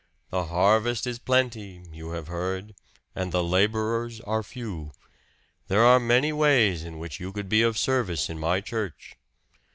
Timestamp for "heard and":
2.25-3.31